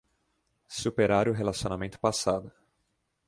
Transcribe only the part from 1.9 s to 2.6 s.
passado